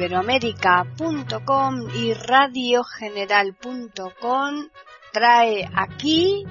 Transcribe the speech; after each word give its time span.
eiberoamérica.com 0.00 1.74
y 1.94 2.14
radiogeneral.com 2.14 4.68
trae 5.12 5.68
aquí 5.74 6.46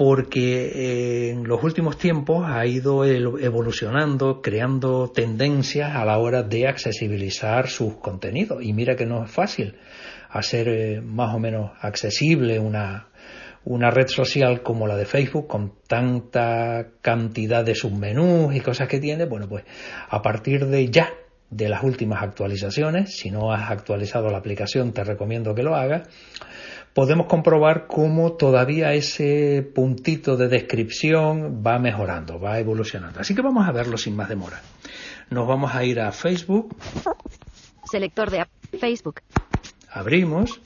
porque 0.00 0.64
eh, 0.64 1.30
en 1.32 1.46
los 1.46 1.62
últimos 1.62 1.98
tiempos 1.98 2.46
ha 2.48 2.64
ido 2.64 3.04
evolucionando, 3.04 4.40
creando 4.40 5.10
tendencias 5.10 5.94
a 5.94 6.06
la 6.06 6.16
hora 6.16 6.42
de 6.42 6.66
accesibilizar 6.66 7.68
sus 7.68 7.96
contenidos. 7.96 8.62
Y 8.62 8.72
mira 8.72 8.96
que 8.96 9.04
no 9.04 9.22
es 9.22 9.30
fácil 9.30 9.74
hacer 10.30 10.68
eh, 10.68 11.00
más 11.02 11.34
o 11.34 11.38
menos 11.38 11.72
accesible 11.82 12.58
una, 12.58 13.08
una 13.64 13.90
red 13.90 14.08
social 14.08 14.62
como 14.62 14.86
la 14.86 14.96
de 14.96 15.06
Facebook 15.06 15.46
con 15.46 15.74
tanta 15.86 16.88
cantidad 17.02 17.64
de 17.64 17.74
submenús 17.74 18.54
y 18.54 18.60
cosas 18.60 18.88
que 18.88 19.00
tiene, 19.00 19.26
bueno, 19.26 19.48
pues 19.48 19.64
a 20.08 20.22
partir 20.22 20.66
de 20.66 20.88
ya 20.90 21.10
de 21.50 21.68
las 21.68 21.82
últimas 21.82 22.22
actualizaciones, 22.22 23.16
si 23.16 23.30
no 23.30 23.52
has 23.52 23.70
actualizado 23.70 24.30
la 24.30 24.38
aplicación 24.38 24.92
te 24.92 25.04
recomiendo 25.04 25.54
que 25.54 25.62
lo 25.62 25.74
hagas, 25.74 26.08
podemos 26.94 27.26
comprobar 27.26 27.86
cómo 27.86 28.32
todavía 28.32 28.94
ese 28.94 29.68
puntito 29.74 30.36
de 30.36 30.48
descripción 30.48 31.62
va 31.66 31.78
mejorando, 31.78 32.40
va 32.40 32.58
evolucionando. 32.58 33.20
Así 33.20 33.34
que 33.34 33.42
vamos 33.42 33.68
a 33.68 33.72
verlo 33.72 33.96
sin 33.96 34.16
más 34.16 34.28
demora. 34.28 34.60
Nos 35.30 35.46
vamos 35.46 35.74
a 35.74 35.84
ir 35.84 36.00
a 36.00 36.12
Facebook. 36.12 36.76
Selector 37.90 38.30
de 38.30 38.46
Facebook. 38.78 39.20
Abrimos. 39.90 40.60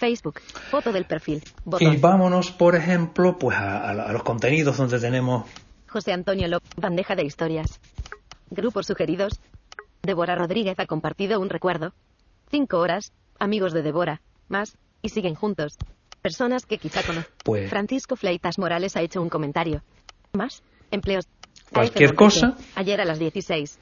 Facebook. 0.00 0.40
Foto 0.70 0.92
del 0.92 1.04
perfil. 1.04 1.44
Y 1.78 1.96
vámonos, 1.98 2.50
por 2.50 2.74
ejemplo, 2.74 3.38
pues 3.38 3.56
a, 3.56 3.90
a, 3.90 4.12
los 4.12 4.22
contenidos 4.22 4.78
donde 4.78 4.98
tenemos. 4.98 5.44
José 5.86 6.12
Antonio 6.12 6.48
López. 6.48 6.70
Bandeja 6.76 7.14
de 7.14 7.24
historias. 7.24 7.80
Grupos 8.50 8.86
sugeridos. 8.86 9.40
Débora 10.02 10.34
Rodríguez 10.34 10.78
ha 10.78 10.86
compartido 10.86 11.38
un 11.38 11.50
recuerdo. 11.50 11.92
Cinco 12.50 12.78
horas. 12.78 13.12
Amigos 13.38 13.72
de 13.74 13.82
Débora. 13.82 14.22
Más 14.48 14.78
y 15.02 15.10
siguen 15.10 15.34
juntos. 15.34 15.76
Personas 16.22 16.64
que 16.64 16.78
quizá 16.78 17.02
conocen. 17.02 17.30
Pues. 17.44 17.68
Francisco 17.68 18.16
Fleitas 18.16 18.58
Morales 18.58 18.96
ha 18.96 19.02
hecho 19.02 19.20
un 19.20 19.28
comentario. 19.28 19.82
Más. 20.32 20.62
Empleos. 20.90 21.26
Cualquier 21.72 22.14
cosa. 22.14 22.56
Ayer 22.74 23.00
a 23.00 23.04
las 23.04 23.18
16. 23.18 23.78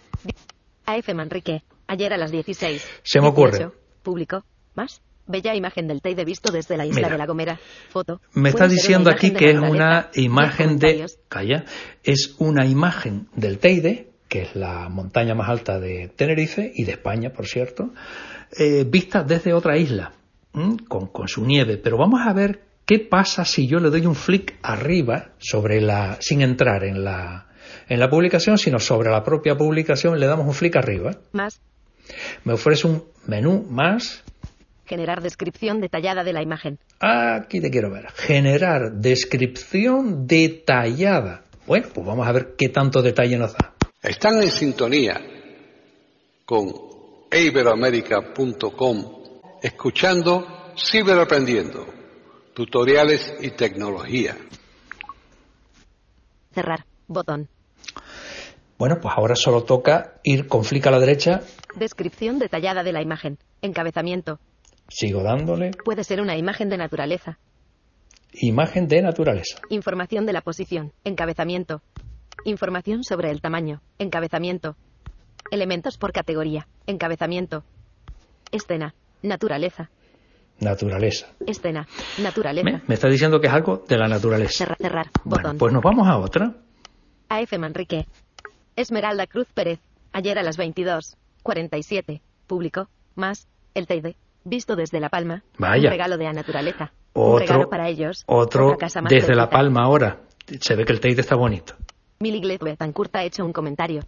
AF 0.84 1.14
Manrique. 1.14 1.62
Ayer 1.86 2.12
a 2.12 2.16
las 2.16 2.32
16. 2.32 2.84
Se 3.02 3.20
me 3.20 3.28
ocurre. 3.28 3.70
Público. 4.02 4.44
Más. 4.74 5.00
Bella 5.28 5.54
imagen 5.54 5.86
del 5.86 6.00
Teide 6.00 6.24
visto 6.24 6.50
desde 6.50 6.76
la 6.76 6.86
isla 6.86 7.08
de 7.08 7.18
la 7.18 7.26
Gomera. 7.26 7.58
Foto. 7.90 8.20
Me 8.32 8.48
está 8.48 8.66
diciendo 8.66 9.10
aquí 9.10 9.32
que 9.32 9.50
es 9.50 9.58
una 9.58 10.10
imagen 10.14 10.78
de. 10.78 11.06
Calla. 11.28 11.64
Es 12.02 12.34
una 12.38 12.66
imagen 12.66 13.28
del 13.36 13.58
Teide, 13.58 14.08
que 14.28 14.42
es 14.42 14.56
la 14.56 14.88
montaña 14.88 15.34
más 15.34 15.48
alta 15.48 15.78
de 15.78 16.08
Tenerife 16.08 16.72
y 16.74 16.84
de 16.84 16.92
España, 16.92 17.30
por 17.30 17.46
cierto, 17.46 17.90
eh, 18.58 18.84
vista 18.88 19.22
desde 19.22 19.52
otra 19.52 19.76
isla 19.76 20.12
con, 20.88 21.28
su 21.28 21.44
nieve, 21.44 21.76
pero 21.76 21.96
vamos 21.96 22.20
a 22.26 22.32
ver 22.32 22.62
qué 22.84 22.98
pasa 22.98 23.44
si 23.44 23.68
yo 23.68 23.78
le 23.78 23.90
doy 23.90 24.06
un 24.06 24.14
flick 24.14 24.56
arriba 24.62 25.32
sobre 25.38 25.80
la, 25.80 26.16
sin 26.20 26.40
entrar 26.40 26.84
en 26.84 27.04
la, 27.04 27.48
en 27.88 28.00
la 28.00 28.08
publicación, 28.08 28.58
sino 28.58 28.78
sobre 28.78 29.10
la 29.10 29.22
propia 29.22 29.56
publicación 29.56 30.18
le 30.18 30.26
damos 30.26 30.46
un 30.46 30.54
flick 30.54 30.76
arriba. 30.76 31.12
Más. 31.32 31.60
Me 32.44 32.54
ofrece 32.54 32.86
un 32.86 33.04
menú 33.26 33.66
más. 33.68 34.24
Generar 34.88 35.21
descripción 35.21 35.82
detallada 35.82 36.25
de 36.25 36.32
la 36.32 36.41
imagen. 36.41 36.78
Aquí 37.00 37.60
te 37.60 37.71
quiero 37.71 37.91
ver. 37.91 38.10
Generar 38.12 38.93
descripción 38.93 40.26
detallada. 40.26 41.44
Bueno, 41.66 41.88
pues 41.93 42.06
vamos 42.06 42.26
a 42.26 42.32
ver 42.32 42.54
qué 42.56 42.71
tanto 42.71 43.03
detalle 43.03 43.37
nos 43.37 43.53
da. 43.53 43.75
Están 44.03 44.43
en 44.43 44.50
sintonía 44.50 45.21
con 46.47 46.72
iberoamerica.com 47.31 49.19
escuchando 49.62 50.72
Ciberaprendiendo, 50.75 51.87
tutoriales 52.55 53.34
y 53.41 53.50
tecnología. 53.50 54.37
Cerrar, 56.55 56.87
botón. 57.09 57.49
Bueno, 58.78 58.99
pues 59.03 59.12
ahora 59.15 59.34
solo 59.34 59.65
toca 59.65 60.20
ir 60.22 60.47
con 60.47 60.65
flick 60.65 60.87
a 60.87 60.93
la 60.93 61.00
derecha. 61.00 61.43
Descripción 61.75 62.38
detallada 62.38 62.84
de 62.84 62.93
la 62.93 63.03
imagen. 63.03 63.38
Encabezamiento. 63.60 64.38
Sigo 64.88 65.22
dándole. 65.22 65.71
Puede 65.84 66.04
ser 66.04 66.21
una 66.21 66.37
imagen 66.37 66.69
de 66.69 66.78
naturaleza. 66.78 67.38
Imagen 68.32 68.88
de 68.88 69.03
naturaleza. 69.03 69.60
Información 69.71 70.26
de 70.26 70.32
la 70.32 70.41
posición. 70.41 70.93
Encabezamiento. 71.04 71.82
Información 72.44 73.04
sobre 73.04 73.31
el 73.31 73.41
tamaño. 73.41 73.82
Encabezamiento. 73.99 74.76
Elementos 75.50 75.99
por 75.99 76.12
categoría. 76.12 76.66
Encabezamiento. 76.87 77.65
Escena. 78.50 78.94
Naturaleza. 79.23 79.90
Naturaleza. 80.61 81.26
Escena. 81.46 81.87
Naturaleza. 82.19 82.82
Me, 82.87 82.94
está 82.94 83.08
diciendo 83.08 83.41
que 83.41 83.46
es 83.46 83.52
algo 83.52 83.84
de 83.88 83.96
la 83.96 84.08
naturaleza. 84.08 84.52
Cerrar. 84.52 84.79
cerrar 84.79 85.06
bueno, 85.25 85.55
pues 85.58 85.73
nos 85.73 85.82
vamos 85.82 86.08
a 86.08 86.19
otra. 86.19 86.55
AF 87.29 87.52
Manrique. 87.58 88.06
Esmeralda 88.76 89.26
Cruz 89.26 89.49
Pérez. 89.52 89.81
Ayer 90.12 90.38
a 90.38 90.43
las 90.43 90.56
22. 90.56 91.17
47. 91.43 92.23
Público. 92.46 92.88
Más. 93.14 93.49
El 93.75 93.87
Teide. 93.87 94.17
Visto 94.48 94.76
desde 94.76 94.98
La 94.98 95.10
Palma. 95.10 95.42
Vaya. 95.58 95.88
Un 95.88 95.90
regalo 95.90 96.16
de 96.16 96.24
la 96.24 96.32
naturaleza. 96.32 96.90
Otro, 97.12 97.34
un 97.34 97.40
regalo 97.40 97.68
para 97.68 97.88
ellos. 97.88 98.24
Otro 98.26 98.76
desde 99.08 99.34
La 99.34 99.50
Palma 99.50 99.82
ahora. 99.82 100.22
Se 100.60 100.74
ve 100.74 100.86
que 100.86 100.92
el 100.92 101.00
Teide 101.00 101.20
está 101.20 101.36
bonito. 101.36 101.74
Miliglet 102.20 102.62
Betancourt 102.62 103.14
ha 103.16 103.24
hecho 103.24 103.44
un 103.44 103.52
comentario. 103.52 104.02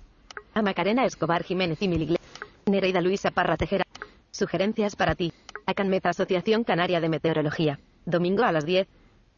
A 0.55 0.63
Macarena 0.63 1.05
Escobar 1.05 1.45
Jiménez 1.45 1.83
y 1.83 1.89
Miliglet. 1.89 2.23
Nereida 2.65 3.03
Luisa 3.03 3.31
Parra 3.31 3.59
Tejera. 3.59 3.85
Sugerencias 4.31 4.97
para 4.97 5.15
ti. 5.15 5.35
Acanmeta 5.67 6.09
Asociación 6.09 6.65
Canaria 6.65 7.01
de 7.01 7.11
Meteorología. 7.11 7.79
Domingo 8.07 8.45
a 8.45 8.53
las 8.53 8.65
10. 8.65 8.89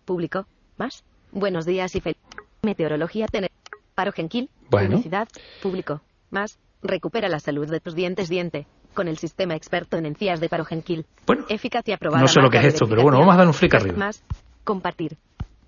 Público. 0.05 0.47
Más. 0.77 1.03
Buenos 1.33 1.67
días 1.67 1.97
y 1.97 2.01
feliz. 2.01 2.19
Meteorología 2.63 3.27
tener. 3.27 3.51
Paro 3.97 4.13
gentil. 4.13 4.51
Bueno. 4.71 4.91
Publicidad. 4.91 5.27
Público. 5.61 6.01
Más. 6.31 6.61
Recupera 6.81 7.29
la 7.29 7.41
salud 7.41 7.69
de 7.69 7.81
tus 7.81 7.97
dientes 7.97 8.29
diente. 8.29 8.69
Con 8.95 9.09
el 9.09 9.17
sistema 9.19 9.55
experto 9.55 9.97
en 9.97 10.07
encías 10.07 10.41
de 10.41 10.49
paro 10.49 10.65
gentil. 10.65 11.07
Bueno. 11.27 11.45
Eficacia 11.49 11.97
probada. 11.97 12.21
No 12.23 12.29
sé 12.29 12.41
lo 12.41 12.51
que 12.51 12.59
es 12.59 12.65
esto, 12.67 12.87
pero 12.89 13.03
bueno, 13.03 13.19
vamos 13.19 13.35
a 13.35 13.39
dar 13.39 13.47
un 13.47 13.55
flick 13.55 13.75
arriba. 13.75 13.97
Más. 13.97 14.23
Compartir. 14.65 15.17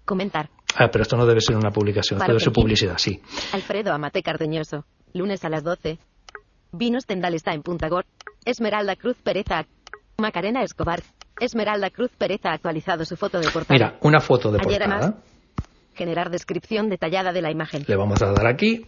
Comentar. 0.05 0.51
Ah, 0.77 0.89
pero 0.93 1.03
esto 1.03 1.17
no 1.17 1.25
debe 1.25 1.41
ser 1.41 1.57
una 1.57 1.71
publicación, 1.71 2.19
esto 2.19 2.31
debe 2.33 2.41
ser 2.41 2.53
publicidad, 2.53 2.99
sí. 2.99 3.21
Alfredo 3.53 3.93
Amate 3.95 4.23
Cardeñoso. 4.23 4.85
lunes 5.15 5.45
a 5.45 5.49
las 5.49 5.63
12. 5.65 5.99
Vinos 6.73 7.07
Tendal 7.07 7.35
está 7.35 7.53
en 7.55 7.63
Punta 7.63 7.89
Gor. 7.89 8.05
Esmeralda 8.45 8.97
Cruz 8.97 9.17
Pereza. 9.23 9.65
Macarena 10.19 10.63
Escobar. 10.63 11.03
Esmeralda 11.41 11.91
Cruz 11.91 12.11
Pereza 12.19 12.51
ha 12.51 12.55
actualizado 12.55 13.05
su 13.05 13.17
foto 13.17 13.39
de 13.41 13.49
portada. 13.51 13.75
Mira, 13.75 13.99
una 14.03 14.21
foto 14.21 14.51
de 14.53 14.59
Ayer 14.59 14.81
portada. 14.83 14.97
además- 15.07 15.23
Generar 15.95 16.31
descripción 16.31 16.89
detallada 16.91 17.33
de 17.33 17.41
la 17.41 17.51
imagen. 17.53 17.85
Le 17.87 17.97
vamos 17.97 18.21
a 18.21 18.33
dar 18.33 18.47
aquí. 18.49 18.85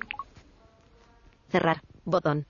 Cerrar. 1.51 1.81
Botón. 2.05 2.47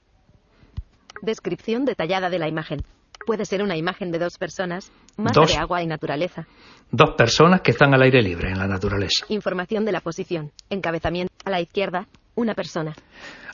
Descripción 1.22 1.84
detallada 1.84 2.30
de 2.30 2.38
la 2.38 2.48
imagen. 2.48 2.80
Puede 3.26 3.44
ser 3.44 3.62
una 3.62 3.76
imagen 3.76 4.12
de 4.12 4.18
dos 4.18 4.38
personas, 4.38 4.92
masa 5.16 5.40
Dos. 5.40 5.52
de 5.52 5.58
agua 5.58 5.82
y 5.82 5.86
naturaleza. 5.86 6.46
Dos 6.92 7.14
personas 7.16 7.60
que 7.62 7.72
están 7.72 7.92
al 7.94 8.02
aire 8.02 8.22
libre 8.22 8.50
en 8.50 8.58
la 8.58 8.68
naturaleza. 8.68 9.24
Información 9.28 9.84
de 9.84 9.92
la 9.92 10.00
posición. 10.00 10.52
Encabezamiento. 10.70 11.32
A 11.44 11.50
la 11.50 11.60
izquierda, 11.60 12.06
una 12.36 12.54
persona. 12.54 12.94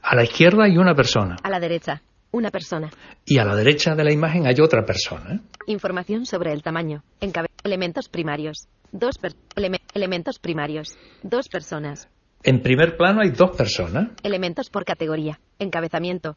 A 0.03 0.15
la 0.17 0.25
izquierda 0.25 0.65
hay 0.65 0.77
una 0.77 0.95
persona. 0.95 1.37
A 1.43 1.49
la 1.49 1.61
derecha, 1.61 2.03
una 2.33 2.51
persona. 2.51 2.91
Y 3.25 3.39
a 3.39 3.45
la 3.45 3.55
derecha 3.55 3.95
de 3.95 4.05
la 4.05 4.13
imagen 4.13 4.47
hay 4.47 4.57
otra 4.61 4.85
persona. 4.85 5.37
¿eh? 5.37 5.41
Información 5.69 6.27
sobre 6.27 6.53
el 6.53 6.63
tamaño. 6.63 7.03
Encabe- 7.21 7.49
elementos 7.65 8.09
primarios. 8.09 8.67
Dos 8.91 9.17
per- 9.17 9.35
eleme- 9.57 9.81
elementos 9.95 10.39
primarios. 10.39 10.97
Dos 11.23 11.49
personas. 11.49 12.09
En 12.43 12.61
primer 12.61 12.97
plano 12.97 13.21
hay 13.23 13.31
dos 13.31 13.57
personas. 13.57 14.09
Elementos 14.23 14.69
por 14.69 14.85
categoría. 14.85 15.39
Encabezamiento. 15.61 16.37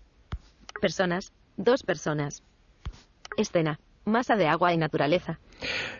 Personas. 0.81 1.31
Dos 1.57 1.83
personas. 1.83 2.43
Escena. 3.37 3.79
Masa 4.05 4.35
de 4.35 4.47
agua 4.47 4.73
y 4.73 4.77
naturaleza. 4.77 5.39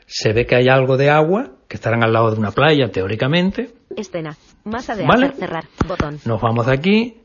Se 0.06 0.31
ve 0.33 0.45
que 0.45 0.56
hay 0.56 0.68
algo 0.68 0.95
de 0.98 1.10
agua, 1.10 1.54
que 1.68 1.75
estarán 1.77 2.04
al 2.04 2.13
lado 2.13 2.30
de 2.31 2.38
una 2.39 2.51
playa, 2.51 2.92
teóricamente. 2.92 3.74
Escena. 3.95 4.36
Masa 4.63 4.95
de 4.95 5.06
Vale. 5.06 5.27
agua. 5.27 5.38
Cerrar. 5.39 5.63
Botón. 5.88 6.19
Nos 6.25 6.39
vamos 6.42 6.66
de 6.68 6.74
aquí. 6.74 7.22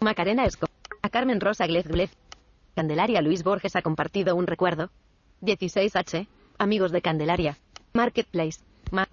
Macarena 0.00 0.44
Esco. 0.46 0.66
A 1.02 1.10
Carmen 1.10 1.40
Rosa 1.40 1.66
Glez 1.66 1.86
Glez. 1.86 2.10
Candelaria 2.74 3.20
Luis 3.20 3.42
Borges 3.42 3.76
ha 3.76 3.82
compartido 3.82 4.36
un 4.36 4.46
recuerdo. 4.46 4.90
16H. 5.42 6.26
Amigos 6.58 6.92
de 6.92 7.02
Candelaria. 7.02 7.56
Marketplace. 7.92 8.60
Ma- 8.90 9.08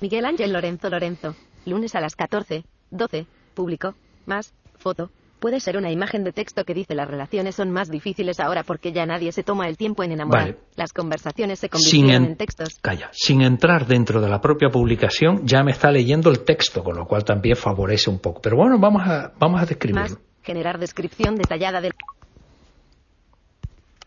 Miguel 0.00 0.24
Ángel 0.24 0.52
Lorenzo 0.52 0.88
Lorenzo. 0.88 1.34
Lunes 1.66 1.94
a 1.94 2.00
las 2.00 2.14
14. 2.16 2.64
12. 2.90 3.26
Público. 3.54 3.94
Más. 4.26 4.54
Foto. 4.78 5.10
Puede 5.40 5.60
ser 5.60 5.76
una 5.76 5.90
imagen 5.92 6.24
de 6.24 6.32
texto 6.32 6.64
que 6.64 6.74
dice 6.74 6.94
las 6.96 7.06
relaciones 7.08 7.54
son 7.54 7.70
más 7.70 7.88
difíciles 7.90 8.40
ahora 8.40 8.64
porque 8.64 8.92
ya 8.92 9.06
nadie 9.06 9.30
se 9.30 9.44
toma 9.44 9.68
el 9.68 9.76
tiempo 9.76 10.02
en 10.02 10.12
enamorar. 10.12 10.42
Vale. 10.54 10.58
Las 10.74 10.92
conversaciones 10.92 11.60
se 11.60 11.68
Sin, 11.68 12.00
convirtieron 12.02 12.24
en- 12.24 12.30
en 12.32 12.36
textos. 12.36 12.68
Calla. 12.82 13.08
Sin 13.12 13.42
entrar 13.42 13.86
dentro 13.86 14.20
de 14.20 14.28
la 14.28 14.40
propia 14.40 14.68
publicación, 14.68 15.46
ya 15.46 15.62
me 15.62 15.70
está 15.70 15.90
leyendo 15.92 16.30
el 16.30 16.44
texto, 16.44 16.82
con 16.82 16.96
lo 16.96 17.06
cual 17.06 17.24
también 17.24 17.54
favorece 17.56 18.10
un 18.10 18.18
poco. 18.18 18.40
Pero 18.42 18.56
bueno, 18.56 18.78
vamos 18.80 19.02
a, 19.06 19.32
vamos 19.38 19.62
a 19.62 19.66
describirlo. 19.66 20.02
Más. 20.02 20.18
Generar 20.42 20.78
descripción 20.78 21.36
detallada 21.36 21.80
del. 21.80 21.92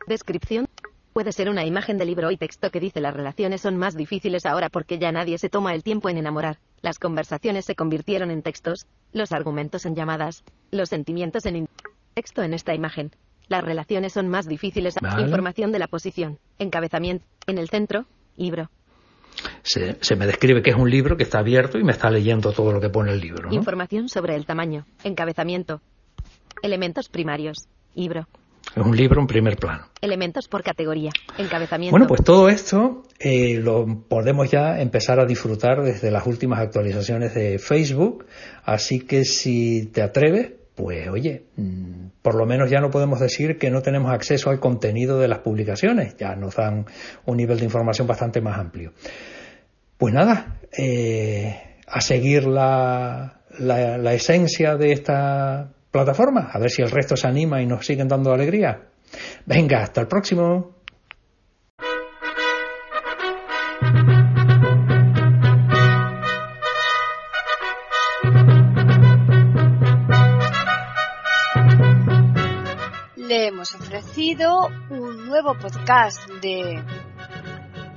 Descripción. 0.08 0.66
Puede 1.14 1.34
ser 1.34 1.50
una 1.50 1.66
imagen 1.66 1.98
de 1.98 2.06
libro 2.06 2.32
y 2.32 2.38
texto 2.38 2.70
que 2.70 2.80
dice 2.80 3.02
las 3.02 3.14
relaciones 3.14 3.62
son 3.62 3.76
más 3.76 3.96
difíciles 3.96 4.46
ahora 4.46 4.70
porque 4.70 4.98
ya 4.98 5.12
nadie 5.12 5.38
se 5.38 5.50
toma 5.50 5.74
el 5.74 5.84
tiempo 5.84 6.08
en 6.08 6.18
enamorar. 6.18 6.58
Las 6.82 7.00
conversaciones 7.00 7.66
se 7.66 7.76
convirtieron 7.76 8.32
en 8.32 8.42
textos, 8.42 8.86
los 9.12 9.34
argumentos 9.34 9.86
en 9.86 9.96
llamadas, 9.96 10.44
los 10.72 10.88
sentimientos 10.88 11.46
en 11.46 11.68
texto 12.14 12.44
en 12.44 12.54
esta 12.54 12.74
imagen. 12.74 13.12
Las 13.50 13.64
relaciones 13.66 14.14
son 14.14 14.30
más 14.30 14.48
difíciles. 14.48 14.96
Vale. 15.02 15.24
Información 15.24 15.74
de 15.74 15.80
la 15.80 15.88
posición. 15.88 16.40
Encabezamiento. 16.58 17.26
En 17.46 17.58
el 17.58 17.68
centro. 17.68 18.06
Libro. 18.38 18.70
Se, 19.64 19.98
se 20.00 20.16
me 20.16 20.26
describe 20.26 20.62
que 20.62 20.70
es 20.70 20.78
un 20.78 20.90
libro 20.90 21.18
que 21.18 21.24
está 21.24 21.40
abierto 21.40 21.78
y 21.78 21.84
me 21.84 21.92
está 21.92 22.10
leyendo 22.10 22.54
todo 22.54 22.72
lo 22.72 22.80
que 22.80 22.90
pone 22.90 23.12
el 23.12 23.20
libro. 23.20 23.50
¿no? 23.50 23.54
Información 23.54 24.08
sobre 24.08 24.36
el 24.36 24.46
tamaño. 24.46 24.86
Encabezamiento. 25.04 25.82
Elementos 26.64 27.10
primarios. 27.10 27.68
Libro. 27.96 28.28
Es 28.76 28.84
un 28.86 28.96
libro 28.96 29.20
en 29.20 29.28
primer 29.28 29.58
plano. 29.58 29.88
Elementos 30.00 30.48
por 30.48 30.64
categoría. 30.64 31.12
Encabezamiento. 31.38 31.92
Bueno, 31.92 32.08
pues 32.08 32.24
todo 32.24 32.48
esto 32.48 33.04
eh, 33.20 33.60
lo 33.62 34.06
podemos 34.08 34.50
ya 34.50 34.80
empezar 34.80 35.20
a 35.20 35.26
disfrutar 35.26 35.82
desde 35.84 36.10
las 36.10 36.26
últimas 36.26 36.60
actualizaciones 36.60 37.34
de 37.36 37.60
Facebook. 37.60 38.26
Así 38.64 39.02
que 39.02 39.26
si 39.26 39.88
te 39.88 40.02
atreves, 40.02 40.54
pues 40.76 41.10
oye, 41.10 41.44
mm, 41.58 42.08
por 42.22 42.36
lo 42.36 42.46
menos 42.46 42.70
ya 42.70 42.80
no 42.80 42.90
podemos 42.90 43.20
decir 43.20 43.58
que 43.58 43.70
no 43.70 43.82
tenemos 43.82 44.12
acceso 44.14 44.50
al 44.50 44.62
contenido 44.62 45.20
de 45.20 45.28
las 45.28 45.40
publicaciones. 45.40 46.16
Ya 46.18 46.36
nos 46.36 46.56
dan 46.56 46.86
un 47.26 47.38
nivel 47.38 47.60
de 47.60 47.66
información 47.66 48.08
bastante 48.08 48.40
más 48.40 48.58
amplio. 48.58 48.94
Pues 49.98 50.14
nada, 50.14 50.62
eh, 50.78 51.76
a 51.88 52.00
seguir 52.00 52.46
la, 52.46 53.42
la, 53.60 53.98
la 53.98 54.14
esencia 54.14 54.78
de 54.78 54.94
esta 54.94 55.74
plataforma, 55.92 56.50
a 56.52 56.58
ver 56.58 56.70
si 56.70 56.82
el 56.82 56.90
resto 56.90 57.16
se 57.18 57.28
anima 57.28 57.62
y 57.62 57.68
nos 57.68 57.86
siguen 57.86 58.08
dando 58.08 58.34
alegría. 58.34 58.88
Venga, 59.46 59.84
hasta 59.84 60.02
el 60.02 60.08
próximo. 60.08 60.78
Le 73.18 73.48
hemos 73.48 73.76
ofrecido 73.76 74.70
un 74.90 75.28
nuevo 75.28 75.56
podcast 75.56 76.30
de 76.42 76.82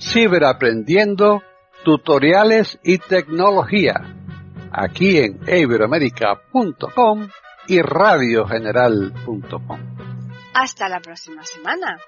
Ciberaprendiendo, 0.00 1.42
tutoriales 1.84 2.78
y 2.82 2.98
tecnología. 2.98 3.94
Aquí 4.72 5.18
en 5.18 5.40
iberoamerica.com 5.46 7.28
y 7.66 7.80
radiogeneral.com. 7.82 9.78
Hasta 10.54 10.88
la 10.88 11.00
próxima 11.00 11.44
semana. 11.44 11.98